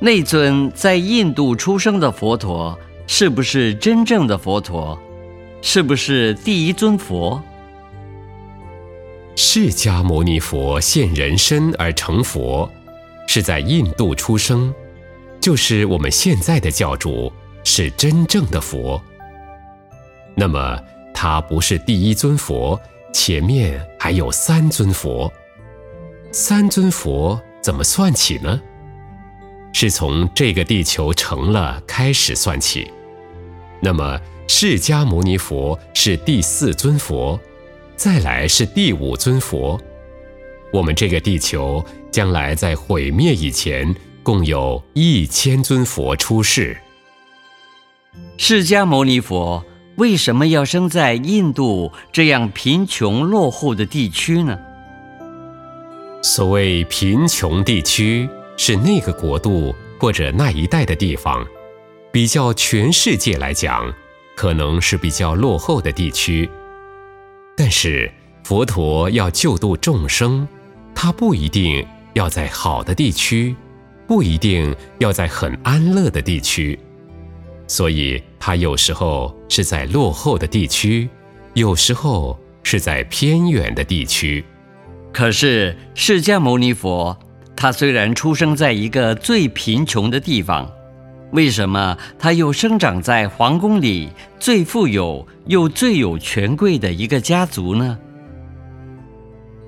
[0.00, 4.98] 那尊在印度出生的佛陀，是不是真正的佛陀？
[5.60, 7.42] 是不是第一尊佛？
[9.34, 12.70] 释迦牟尼佛现人身而成佛，
[13.26, 14.72] 是在印度出生，
[15.40, 17.32] 就是我们现在的教主
[17.64, 19.02] 是真正的佛。
[20.36, 20.80] 那么
[21.12, 22.80] 他不是第一尊佛，
[23.12, 25.32] 前面还有三尊佛。
[26.30, 28.60] 三尊佛怎么算起呢？
[29.80, 32.90] 是从这个地球成了开始算起。
[33.80, 37.38] 那么释迦牟尼佛是第四尊佛，
[37.94, 39.80] 再来是第五尊佛。
[40.72, 46.76] 我们这个地球将来在毁灭以前，共有一千尊佛出世。
[48.36, 49.64] 释迦牟尼佛
[49.94, 54.58] 为什么要生在印度这样贫穷落后的地区呢？
[56.20, 58.28] 所谓贫穷地区，
[58.58, 61.46] 是那个国度或者那一带的地方，
[62.12, 63.90] 比较全世界来讲，
[64.36, 66.50] 可能是比较落后的地区。
[67.56, 68.10] 但是
[68.44, 70.46] 佛陀要救度众生，
[70.94, 73.56] 他不一定要在好的地区，
[74.06, 76.78] 不一定要在很安乐的地区，
[77.66, 81.08] 所以他有时候是在落后的地区，
[81.54, 84.44] 有时候是在偏远的地区。
[85.12, 87.18] 可是释迦牟尼佛，
[87.60, 90.70] 他虽然出生在一个最贫穷的地方，
[91.32, 97.98] 为什么他又生长在皇宫里最富有又最有权贵的一个家族呢？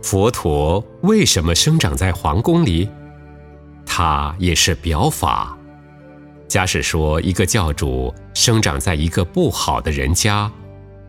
[0.05, 2.89] 佛陀为什么生长在皇宫里？
[3.85, 5.59] 他也是表法。
[6.47, 10.49] 假使说一个教主生长在一个不好的人家，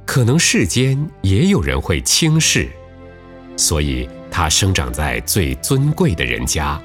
[0.03, 2.67] 可能世间也有人会轻视，
[3.55, 4.09] 所以。
[4.31, 6.81] 他生长在最尊贵的人家，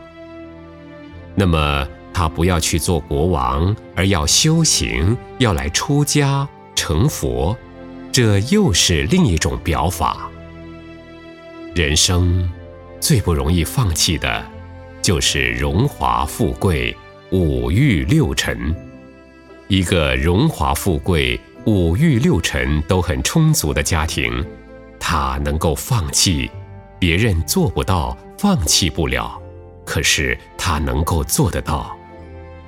[1.35, 7.57] 那么他不要去做国王，而要修行，要来出家成佛，
[8.11, 10.29] 这又是另一种表法。
[11.75, 12.51] 人生
[13.01, 14.45] 最不容易放弃的，
[15.01, 16.95] 就是荣华富贵、
[17.31, 18.75] 五欲六尘。
[19.69, 24.45] 一个荣华富贵、五欲六尘都很充足的家庭，
[24.99, 26.51] 他能够放弃。
[26.99, 29.41] 别人做不到，放弃不了，
[29.85, 31.97] 可是他能够做得到，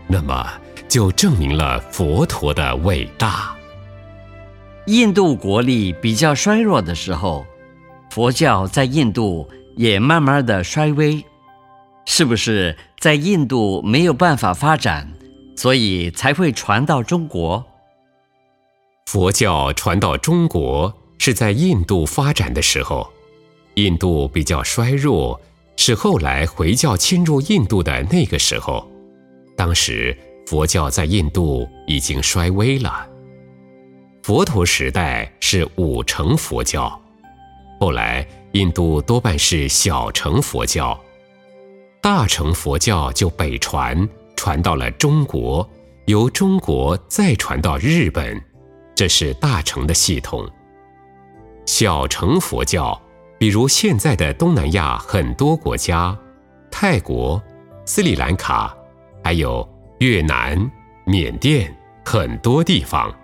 [0.07, 0.47] 那么
[0.89, 3.55] 就证明了佛陀的伟大。
[4.87, 7.45] 印度国力比较衰弱的时候，
[8.11, 11.25] 佛教在印度也慢慢的衰微，
[12.07, 15.11] 是不是在印度没有办法发展，
[15.57, 17.65] 所以才会传到中国？
[19.07, 23.11] 佛教传到中国是在印度发展的时候。
[23.79, 25.41] 印度比较衰弱，
[25.77, 28.85] 是后来回教侵入印度的那个时候。
[29.57, 30.17] 当时
[30.49, 33.07] 佛教在印度已经衰微了。
[34.25, 37.01] 佛陀时代是五乘佛教，
[37.79, 40.99] 后来印度多半是小乘佛教，
[42.03, 45.69] 大乘佛教就北传，传到了中国，
[46.07, 48.43] 由中国再传到日本，
[48.97, 50.51] 这是大乘的系统。
[51.65, 53.01] 小乘佛教。
[53.39, 56.17] 比如现在的东南亚很多国家，
[56.71, 57.41] 泰国、
[57.85, 58.77] 斯里兰卡，
[59.23, 59.67] 还有
[60.01, 60.71] 越南、
[61.07, 61.73] 缅甸
[62.05, 63.15] 很多地方，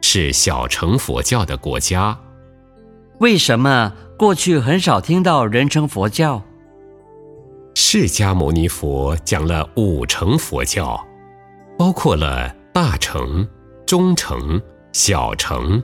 [0.00, 2.18] 是小乘佛教的国家。
[3.18, 6.42] 为什么过去很少听到人称佛教？
[7.76, 11.00] 释迦牟尼佛讲了五乘佛教，
[11.78, 13.48] 包括了大乘、
[13.86, 14.60] 中乘、
[14.92, 15.80] 小乘，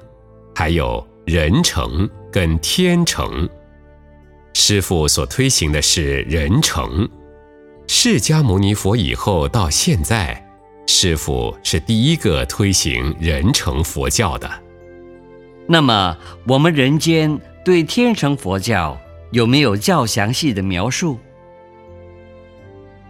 [0.52, 3.48] 还有人乘跟天乘。
[4.60, 7.08] 师父所推行的是人成，
[7.86, 10.44] 释迦牟尼佛以后到现在，
[10.88, 14.50] 师父是第一个推行人成佛教的。
[15.68, 18.98] 那么，我们人间对天成佛教
[19.30, 21.20] 有没有较详细的描述？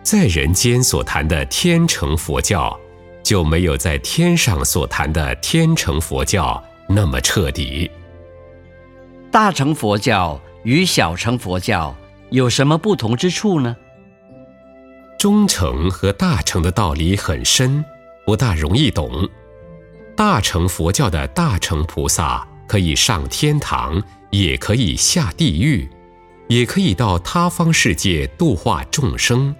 [0.02, 2.78] 在人间所谈的天成佛教，
[3.22, 7.90] 就没有在天上所谈的天成佛教那么彻底。
[9.32, 10.38] 大乘佛教。
[10.64, 11.94] 与小乘佛教
[12.30, 13.76] 有什么不同之处呢？
[15.18, 17.84] 中乘和大乘的道理很深，
[18.24, 19.28] 不大容易懂。
[20.16, 25.88] 大乘佛教的大乘菩萨可以上天堂，也可以下地狱，
[26.48, 29.54] 也可以到他方世界度化众生。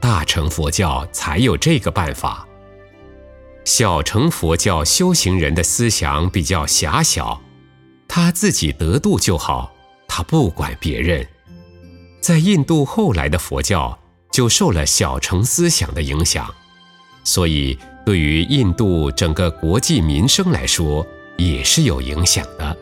[0.00, 2.46] 大乘佛教才有这个办法。
[3.64, 7.40] 小乘佛教修行人的思想比较狭小，
[8.08, 9.72] 他自己得度就好。
[10.14, 11.26] 他不管别人，
[12.20, 13.98] 在印度后来的佛教
[14.30, 16.54] 就受了小乘思想的影响，
[17.24, 21.06] 所以对于印度整个国际民生来说
[21.38, 22.76] 也是有影响的。